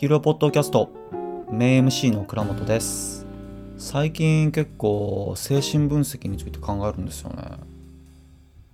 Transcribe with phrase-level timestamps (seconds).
[0.00, 0.88] 黄色ポッドキャスト
[1.52, 3.26] 名 MC の倉本です。
[3.76, 7.42] 最近結構精神分析について考えるんですよね。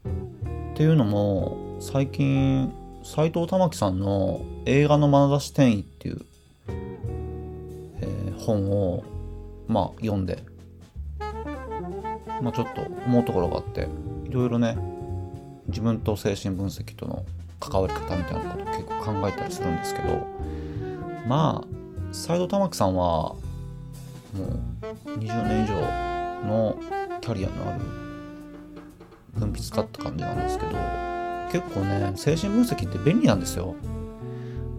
[0.05, 6.21] っていうのも最近斎藤玉樹さんの映画の眼差し転移っていう、
[6.69, 9.03] えー、本を
[9.67, 10.39] まあ読んで
[12.41, 13.89] まあちょっと思うところがあって
[14.31, 14.79] いろいろね
[15.67, 17.25] 自分と精神分析との
[17.59, 20.25] 関わり方みたいなことを結構考えたりするんですけど
[21.27, 23.39] まあ斎藤玉樹さんはも
[24.37, 25.75] う20年以上
[26.47, 26.79] の
[27.21, 27.81] キャリアのある
[29.35, 30.73] 分泌家って感じなんですけど
[31.53, 33.75] 結構ね精神分析って便利なんですよ。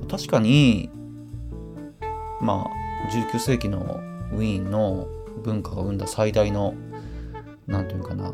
[0.09, 0.89] 確かに
[2.41, 3.99] まあ19世紀の
[4.31, 5.07] ウィーンの
[5.43, 6.75] 文化が生んだ最大の
[7.67, 8.31] 何て言うかな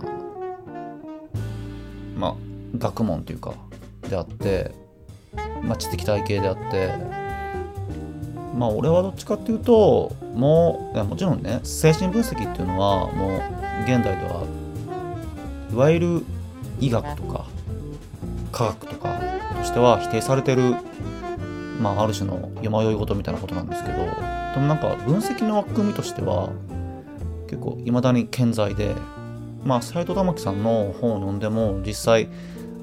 [2.16, 2.36] まあ
[2.78, 3.54] 学問というか
[4.08, 4.72] であって、
[5.64, 7.23] まあ、知的体系であって
[8.54, 13.32] まあ俺はどっちかっていうともういやもちろんね精神分析っていうのはもう
[13.84, 14.46] 現代では
[15.72, 16.26] いわゆる
[16.80, 17.46] 医学とか
[18.52, 19.20] 科学とか
[19.58, 20.76] としては否定されてる
[21.80, 24.06] まあある種のよまよい事みたいなことなんですけどで
[24.60, 26.50] もなんか分析の枠組みとしては
[27.48, 28.96] 結構いまだに健在で
[29.64, 32.30] まあ斎藤玉樹さんの本を読んでも実際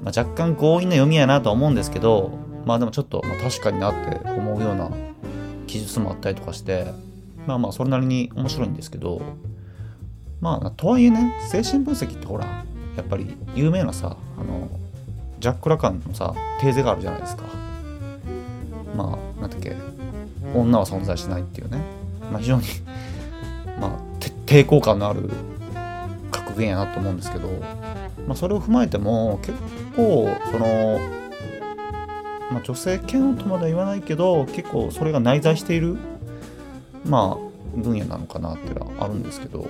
[0.03, 2.31] まあ、若干強引な読みやなとは思うんですけど
[2.65, 4.91] まあでもちょっと、ま、確かになって思うような
[5.71, 6.85] 記述もあったりとかして
[7.47, 9.21] まあまあそれなりに面白いんですけど
[10.41, 12.45] まあとはいえね精神分析ってほら
[12.97, 14.69] やっぱり有名なさあの
[15.39, 17.43] ジャック・ラカンのさテーゼがあるじゃないですか。
[18.95, 19.75] まあなんだっけ
[20.53, 21.81] 女は存在しないっていうね、
[22.29, 22.63] まあ、非常に
[23.79, 23.91] まあ
[24.45, 25.29] 抵抗感のある
[26.29, 27.47] 格言やなと思うんですけど
[28.27, 29.57] まあ、それを踏まえても結
[29.95, 30.99] 構その、
[32.51, 35.97] まあ、女性嫌悪とまでは言わないけど結構それが内在している
[37.05, 39.67] まあ分野なのかなっていうのはあるんですけど。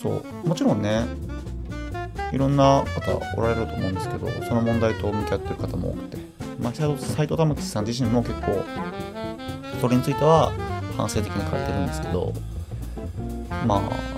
[0.00, 0.48] そう。
[0.48, 1.06] もちろんね
[2.32, 6.18] いろんな方おられると思うんですけどその問題と向き合ってる方も多くて、
[6.60, 6.94] まあ、斎
[7.26, 8.62] 藤玉木さん自身も結構
[9.80, 10.52] それについては
[10.96, 12.32] 反省的に書いてるんですけど。
[13.66, 14.15] まあ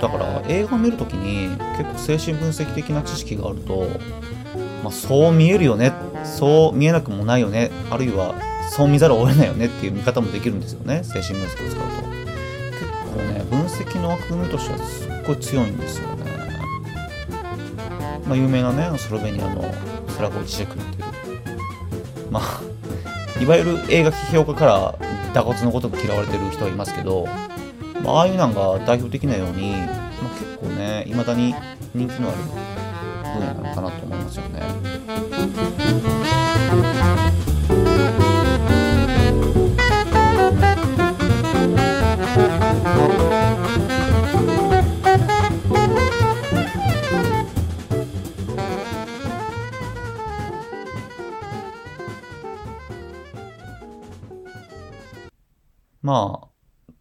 [0.00, 3.86] だから映画を見るときに結構精神分析的な知識があると、
[4.82, 5.92] まあ、そう見えるよね
[6.24, 8.34] そう見えなくもないよねあるいは
[8.70, 12.10] そう見ざるを得ないよねっていう見方もできるんですよね精神分析を使うと。
[12.70, 16.30] 結構ね分析の枠組みとしてはすっごい強いんですよね。
[18.26, 19.64] まあ有名なねスロベニアの
[20.08, 24.94] スラゴジェクっていうまあいわゆる映画批評家から
[25.34, 27.26] 打骨のごとく嫌われてる人はいますけど
[28.04, 31.54] まあ、ああいうのが代表的なように、まあ、結構ねいまだに
[31.94, 32.38] 人気のある
[33.22, 36.19] 分野なのかなと思いますよね。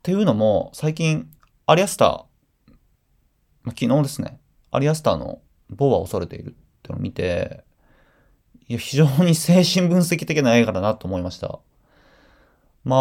[0.09, 1.29] っていうのも、最近、
[1.67, 2.73] アリアスター、
[3.61, 4.39] ま、昨日ですね、
[4.71, 5.39] アリアスターの
[5.69, 7.63] 某は恐れているってのを見て、
[8.67, 11.59] いや、非常に精神分析的な映画だなと思いました。
[12.83, 12.97] まあ、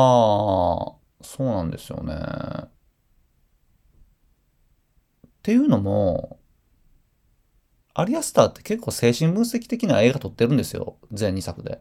[1.22, 2.14] そうなんですよね。
[2.14, 2.68] っ
[5.40, 6.38] ていうのも、
[7.94, 10.98] アリアスターって結構精神分析的な映画撮ってるんですよ。
[11.10, 11.80] 全2作で。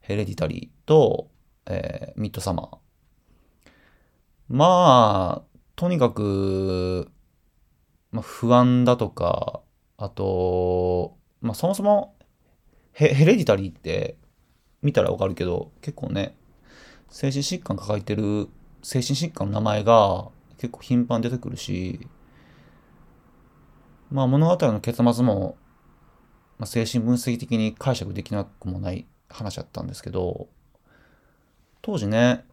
[0.00, 1.30] ヘレディタリーと、
[1.66, 2.87] えー、ミッドサマー。
[4.48, 7.10] まあ、とにかく、
[8.10, 9.60] まあ、不安だとか、
[9.96, 12.14] あと、まあ、そもそも
[12.92, 14.16] ヘ、ヘレディタリーって
[14.82, 16.36] 見たらわかるけど、結構ね、
[17.10, 18.48] 精神疾患抱えてる
[18.82, 22.08] 精神疾患の名前が結構頻繁に出てくるし、
[24.10, 25.56] まあ物語の結末も、
[26.58, 30.48] まあ、精神分析的に解釈できなくもない話だったんですけど、
[31.82, 32.44] 当時ね、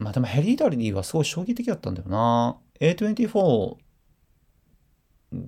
[0.00, 2.58] まあでもヘリダリーはすごい衝撃的だったんだよな。
[2.80, 3.76] A24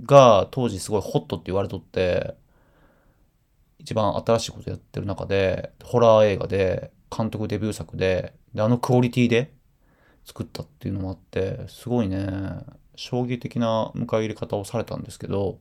[0.04, 2.37] が当時すごいホットって言われとって、
[3.78, 9.54] 一番新しいことやってる中で、ホラー映画で、監督デビュー作で、で、あのクオリティで
[10.25, 12.26] 作ったっていうのもあって、すごいね、
[12.94, 15.60] 衝撃的な迎え入れ方をされたんですけど、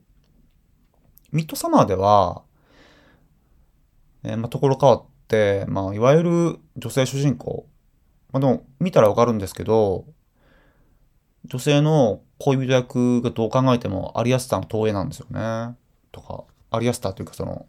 [1.32, 2.42] ミッドサマーでは、
[4.22, 7.66] えー、まあ、ところ変わって、まあ、いわゆる女性主人公
[8.32, 10.06] まあでも、見たらわかるんですけど、
[11.44, 15.76] 女性の恋人役がどう考えてもアリアスターの投影なんですよね。
[16.12, 17.66] とか、アリアスターというかその、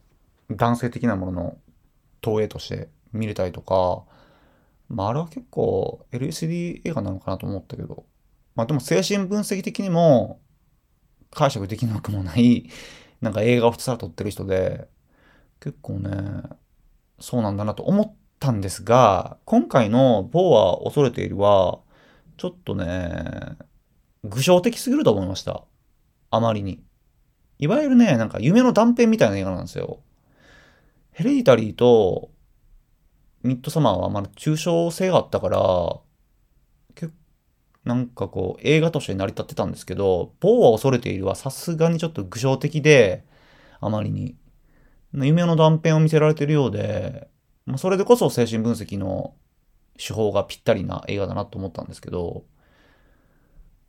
[0.50, 1.58] 男性的なものの
[2.22, 4.04] 投影として見れたりとか、
[4.90, 8.06] まあ、あれは結構 LSD 映画なのかなと思ったけど、
[8.56, 10.40] まあでも精神分析的にも
[11.32, 12.70] 解釈できなくもない
[13.22, 14.88] なんか映画を普通は撮ってる人で、
[15.60, 16.44] 結構ね、
[17.20, 18.14] そうなんだなと思っ
[18.44, 21.80] たんですが、今回の某は恐れているは、
[22.36, 23.58] ちょっとね、
[24.26, 25.64] 具象的すぎると思いました。
[26.30, 26.84] あまりに。
[27.58, 30.02] いわゆるね、なんか夢の断片みたいな映画なんですよ。
[31.12, 32.32] ヘレディタリーと
[33.44, 36.00] ミッドサマーはまだ抽象性があったから、
[36.96, 37.14] 結
[37.86, 43.24] なんかこう映画として成り立ってたんですけど、某は恐れているはさすがにちょっと具象的で、
[43.80, 44.36] あまりに。
[45.14, 47.30] 夢の断片を見せられてるようで、
[47.78, 49.36] それでこそ精神分析の
[49.98, 52.46] 手法がぴったりな映画だなと思ったんですけど、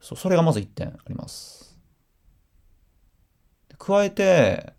[0.01, 1.79] そそれがまず1点あります。
[3.79, 4.75] 加えて、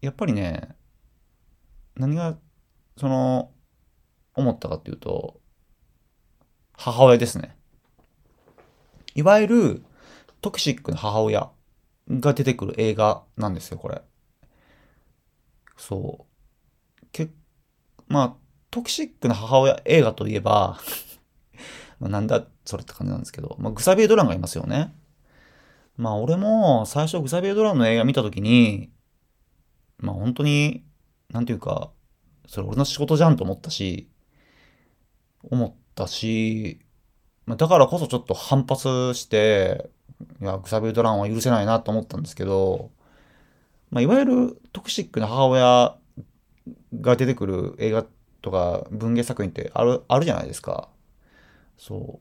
[0.00, 0.76] やっぱりね、
[1.96, 2.38] 何が、
[2.96, 3.52] その、
[4.34, 5.40] 思ったかっていうと、
[6.74, 7.56] 母親ですね。
[9.14, 9.84] いわゆる、
[10.40, 11.50] トキシックな母親
[12.10, 14.02] が出てくる映画なんですよ、これ。
[15.76, 16.27] そう。
[18.08, 18.34] まあ、
[18.70, 20.78] トキシックな母親映画といえば
[22.00, 24.94] なんだそれって感じなんですけど、まあ、グサビエ・ドランがいますよね。
[25.96, 28.90] まあ、俺も最初グサビエ・ドランの映画見たときに、
[29.98, 30.84] まあ、本当に、
[31.30, 31.90] なんていうか、
[32.46, 34.08] それ俺の仕事じゃんと思ったし、
[35.42, 36.80] 思ったし、
[37.46, 39.90] ま、だからこそちょっと反発して、
[40.40, 42.90] いや、グサビエ・ドランは許せないなと思ったんですけど、
[43.90, 45.96] まあ、いわゆるトクシックな母親
[47.00, 48.04] が出てくる映画
[48.42, 50.88] とか文芸作品ってある、あるじゃないですか。
[51.76, 52.20] そ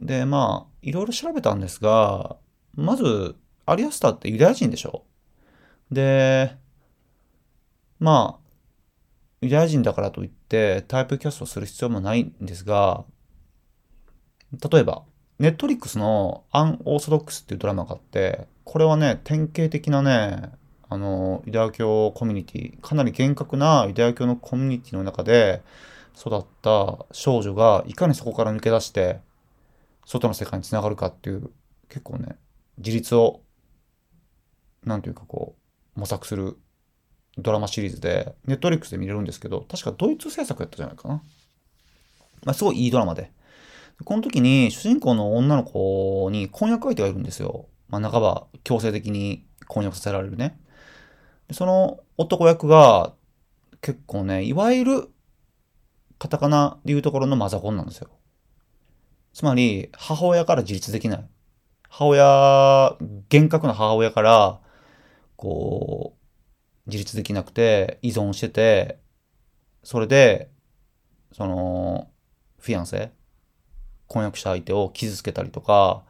[0.00, 0.06] う。
[0.06, 2.36] で、まあ、いろいろ調べたんですが、
[2.74, 3.36] まず、
[3.66, 5.04] アリアスターってユダヤ人でしょ？
[5.90, 6.56] で、
[7.98, 8.50] まあ、
[9.40, 13.04] ユダヤ人だからといってタイプキャストする必要もないんですが、
[14.70, 15.04] 例えば、
[15.38, 20.50] ネットリックスのアンオーソドックスっていうドラマがあって、これはね、典型的なね、
[20.90, 25.62] あの、ユダヤ教コミュニティ、かなり厳格なユダヤ教のコミュニティの中で
[26.18, 29.20] 育った少女がいかにそこから抜け出して、
[30.04, 31.50] 外の世界につながるかっていう、
[31.88, 32.36] 結構ね、
[32.78, 33.40] 自立を、
[34.84, 35.54] なんていうかこ
[35.96, 36.58] う、模索する
[37.38, 41.22] ドラマシリーズで、ネットリックスで見れるんですけど、確かドイツ制作やったじゃないかな。
[42.44, 43.30] まあ、すごいいいドラマで。
[44.04, 47.66] この時に主人公の女の子に婚約相手がいるんですよ。
[47.88, 50.58] まあ、半ば強制的に婚約させられるね。
[51.52, 53.14] その男役が
[53.80, 55.08] 結構ね、いわゆる
[56.18, 58.10] カタカナでいうところのマザコンなんですよ。
[59.32, 61.28] つまり、母親から自立できない。
[61.88, 62.96] 母親、
[63.28, 64.60] 厳格な母親から、
[65.36, 66.20] こう、
[66.88, 68.98] 自立できなくて、依存してて、
[69.82, 70.50] それで、
[71.32, 72.10] その、
[72.58, 73.12] フィアンセ、
[74.06, 76.04] 婚約した相手を傷つけたりとか、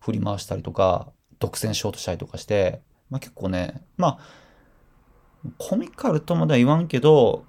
[0.00, 4.45] 振り回したりとか、独占しようとしたりとかして、まあ結構ね、まあ、
[5.58, 7.44] コミカルとまでは言わんけど、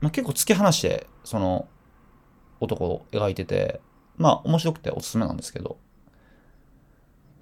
[0.00, 1.68] まあ結構突き放して、その、
[2.60, 3.80] 男を描いてて、
[4.16, 5.78] まあ面白くておすすめなんですけど、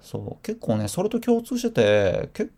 [0.03, 2.53] そう、結構ね、それと共通してて、結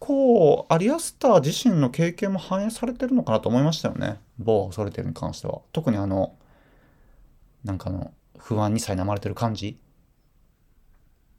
[0.00, 4.20] 構、アリアスター自身の経験も反映されてるのかなと思いましたよね。
[4.38, 5.60] 某ソレテルに関しては。
[5.72, 6.36] 特にあの、
[7.62, 9.78] なんかの、不安に苛まれてる感じ。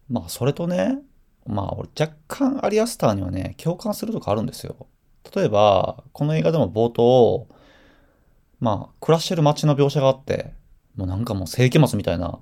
[0.10, 1.00] まあ、それとね、
[1.46, 4.88] まあ、俺若干アリアスターにはね、共感するとかあるんですよ。
[5.36, 7.48] 例えば、この映画でも冒頭、
[8.60, 10.54] まあ、暮らしてる街の描写があって、
[10.96, 12.40] もうなんかもう世紀末みたいな、な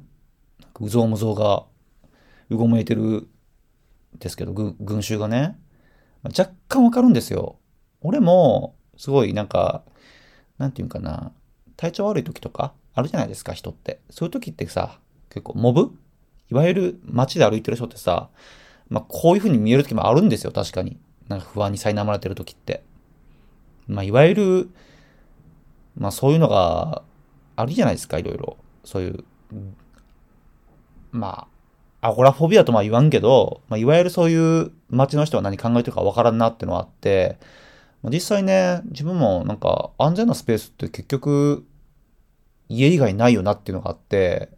[0.79, 1.65] うぞうむぞうが、
[2.49, 3.27] うごめいてる
[4.19, 5.57] ですけど、群衆がね、
[6.23, 7.57] 若干わかるんですよ。
[8.01, 9.83] 俺も、すごいなんか、
[10.57, 11.31] なんていうんかな、
[11.75, 13.99] 体調悪い時とか、あるじゃないですか、人って。
[14.09, 15.91] そういう時ってさ、結構モブ？
[16.51, 18.29] いわゆる街で歩いてる人ってさ、
[18.89, 20.97] まあ、こういう風に見える時もあるんですよ、確かに。
[21.27, 22.83] なんか不安に苛まれてる時って。
[23.87, 24.69] まあ、いわゆる、
[25.97, 27.03] まあ、そういうのが
[27.55, 28.57] あるじゃないですか、いろいろ。
[28.83, 29.23] そういう、
[31.11, 31.47] ま
[32.01, 37.37] あ、アゴラフォビアとまあ言わんけど、まあ、いわゆるそういう街の人は何考えてるかわからんなっていうのはあって、
[38.01, 41.65] まあ、実際ね、自分もなんか安全なスペースって結局
[42.67, 44.49] 家以外ないよなっていうのがあって、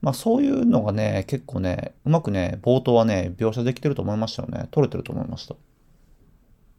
[0.00, 4.68] まあそういうのがね、結構ね、うまくね、冒頭はね、描写できてると思いましたよね。
[4.70, 5.56] 撮れてると思いました。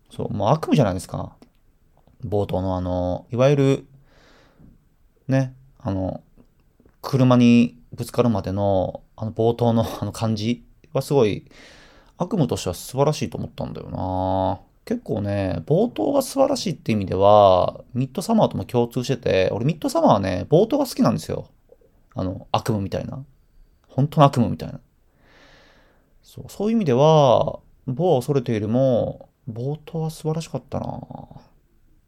[0.10, 1.36] そう、もう悪夢じゃないですか。
[2.26, 3.88] 冒頭のあの、いわゆる、
[5.28, 6.22] ね、あの、
[7.02, 11.46] 車にぶつかるまでの、あの冒頭のあの感じはすごい
[12.18, 21.48] 悪夢としては素晴らしいと思ったんだよな結構ね、冒頭が素晴らしいって意味では、ミッドサマーとも共通してて、俺ミッドサマーはね、冒頭が好きなんですよ。
[22.16, 23.24] あの、悪夢みたいな。
[23.88, 24.80] 本当の悪夢みたいな。
[26.24, 31.00] そうそういう意味では、某は恐れているも、冒頭は素晴らしかったなっ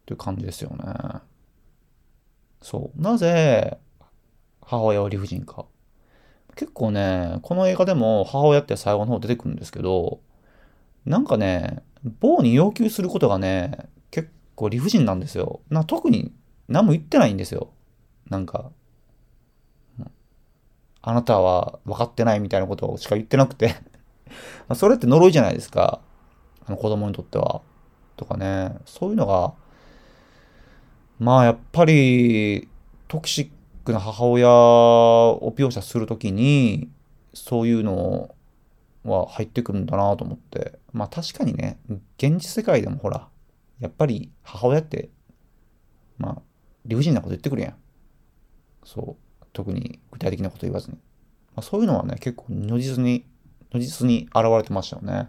[0.06, 1.20] ていう感じですよね。
[2.60, 3.00] そう。
[3.00, 3.78] なぜ、
[4.60, 5.66] 母親は理不尽か。
[6.54, 10.20] 結構ね、この映画でも母親って最後の方出てくるんですけど、
[11.04, 11.82] なんかね、
[12.20, 15.60] 某に要求することがね、結構理不尽なんですよ。
[15.70, 16.32] な特に
[16.68, 17.70] 何も言ってないんですよ。
[18.28, 18.70] なんか、
[21.02, 23.74] あなたは分かってないみたいなことしか言ってなくて
[24.74, 26.00] それって呪いじゃないですか。
[26.64, 27.60] あの子供にとっては。
[28.16, 29.54] とかね、そういうのが、
[31.18, 32.68] まあやっぱり、
[33.08, 33.50] トキシッ
[33.84, 36.88] クな母親を描写するときに、
[37.34, 38.34] そういうの
[39.04, 40.78] は入ってくるんだなと思って。
[40.92, 41.78] まあ確かにね、
[42.18, 43.28] 現実世界でもほら、
[43.80, 45.10] やっぱり母親って、
[46.18, 46.42] まあ、
[46.84, 47.76] 理不尽なこと言ってくるやん。
[48.84, 49.31] そう。
[49.52, 50.96] 特に具体的なこと言わずに。
[51.54, 53.26] まあ、そういうのはね、結構如実に、
[53.72, 55.28] 如実に現れてましたよね。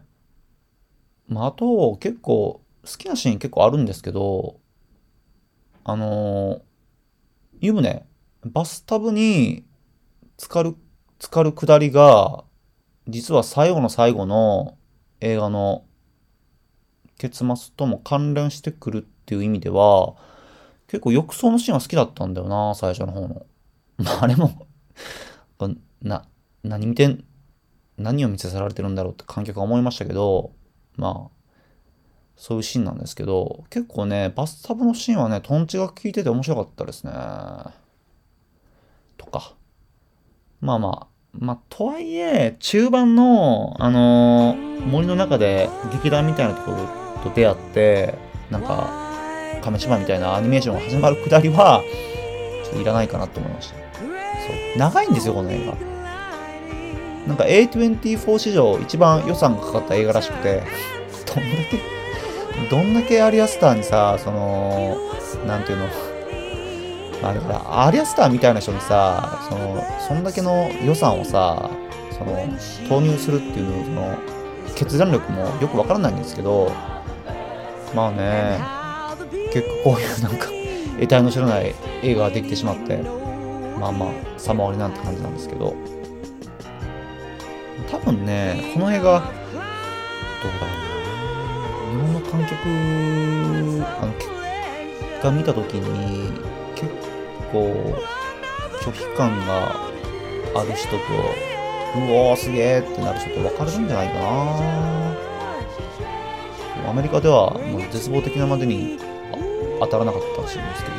[1.27, 4.60] まあ、あと、結構、好きなシーン結構あるんですけど、
[5.86, 6.62] あのー、
[7.62, 8.06] 湯船、
[8.46, 9.65] バスタブに
[10.38, 10.75] 浸かる、
[11.20, 12.44] 浸かるくだりが、
[13.08, 14.77] 実は最後の最後の
[15.22, 15.86] 映画の
[17.18, 20.15] 結末とも関連してくるっていう意味では、
[20.88, 23.46] 結構浴槽のシーンは好きだったんだよな、最初の方の。
[23.97, 24.67] まあ、あれも
[26.03, 26.25] な、
[26.63, 27.23] 何見てん、
[27.97, 30.51] 何を見せされてるんだろうって観客は思いましたけど、
[30.97, 31.43] まあ、
[32.35, 37.12] そういうシーンなんですけど、結構ね、バスタブのシーンはね、トンチが効いてて面白かったですね。
[39.17, 39.53] とか。
[40.59, 46.77] まあまあ、まあ、とはいえ、中盤の、あのー、森の中で劇団みたいなところ
[47.23, 48.15] と出会って、
[48.51, 48.89] なんか、
[49.62, 51.81] 亀島みたいなアニメーションが始まるくだりは、
[52.74, 53.75] といらないかなと思いました。
[53.75, 54.77] そう。
[54.77, 55.94] 長いんですよ、この映画。
[57.27, 60.63] なんか A24 史上一番予算がかかった映画らしくて、
[61.25, 64.98] どんだけ、どんだけアリアスターにさ、その、
[65.48, 65.88] なんていうの、
[67.22, 71.70] まあだからアリアスターみたいな人にさ、その、そんだけの予算をさ、
[72.12, 72.38] その、
[72.89, 74.18] 投入するっていう、その、
[74.75, 76.72] 決断力もよくわからないんですけど、
[77.96, 78.60] まあね、
[79.53, 80.48] 結構こういうなんか、
[81.00, 82.97] 得体の知らない映画ができてしまって、
[83.79, 85.75] まあまあ、さまわりなんて感じなんですけど、
[87.91, 90.67] 多分ね、この映画、どうだろ
[91.91, 92.53] うな、日本の観客、
[94.01, 94.13] あの、
[95.23, 96.31] が見たときに、
[96.75, 96.91] 結
[97.51, 97.73] 構、
[98.81, 99.75] 拒否感が
[100.55, 100.97] ある人と、
[101.95, 104.93] うおーすげえってなる人と分かれるんじゃないかな。
[106.89, 109.00] アメリカではもう絶望的なまでに
[109.80, 110.96] 当たらなかったらしいんですけど、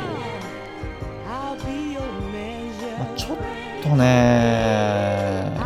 [2.99, 3.37] まあ、ちょっ
[3.83, 5.51] とね。
[5.57, 5.63] ま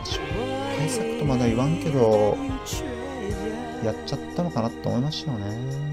[0.00, 0.20] あ失
[0.78, 2.36] 敗作とまだ言わんけど
[3.84, 5.88] やっちゃったのかなって思いましたよね。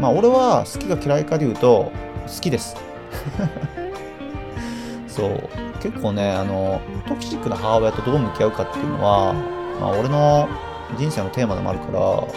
[0.00, 1.90] まあ俺は好きが嫌いかで言うと
[2.26, 2.76] 好きです。
[5.08, 5.48] そう。
[5.80, 9.34] 結構ねあのトキシックな母親とどう向き合うかっていうのは、
[9.80, 10.48] まあ、俺の
[10.98, 12.28] 人生のテーマでもあるからそ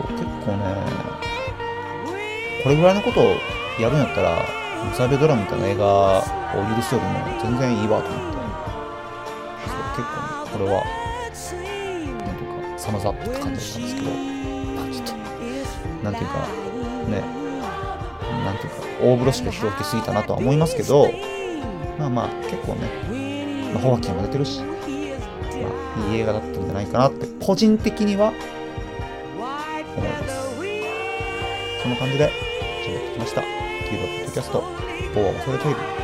[0.00, 0.76] う結構ね
[2.62, 3.24] これぐらいのことを
[3.80, 4.44] やるんやったら
[4.88, 6.22] ムサベドラマみたいな映画を
[6.76, 8.38] 許すよりも全然いいわと思って。
[9.68, 10.84] そう結構ねこれは
[12.26, 14.10] なんていうかサムズアップって感じだったんですけど。
[14.10, 15.12] まあちょっと
[16.04, 16.32] なんていうか
[17.08, 17.22] ね
[18.44, 21.10] なんていうか大風呂しか広げすぎたなとは思いますけど
[21.98, 24.60] まあまあ結構ね、まあ、ホワキンも出てるし、
[26.10, 28.36] いい映画だったんじゃないかなって個人的には思
[30.04, 30.42] います
[31.82, 32.30] そんな感じで
[32.86, 34.64] 喋ってきましたキードポッドキャスト
[35.14, 36.02] 某は恐れている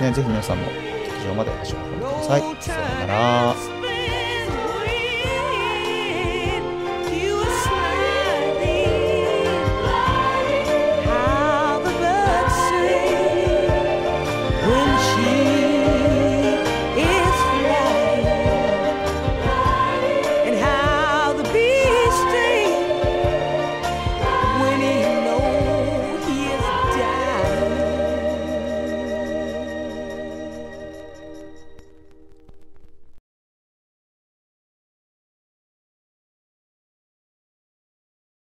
[0.00, 2.40] ね、ぜひ皆さんも劇場まで足を運んでください。
[2.60, 3.83] さようなら。